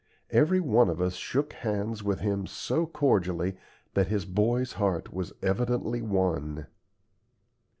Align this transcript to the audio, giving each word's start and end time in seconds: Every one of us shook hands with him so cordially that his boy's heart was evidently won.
Every 0.31 0.59
one 0.59 0.89
of 0.89 0.99
us 0.99 1.13
shook 1.13 1.53
hands 1.53 2.03
with 2.03 2.21
him 2.21 2.47
so 2.47 2.87
cordially 2.87 3.55
that 3.93 4.07
his 4.07 4.25
boy's 4.25 4.73
heart 4.73 5.13
was 5.13 5.31
evidently 5.43 6.01
won. 6.01 6.65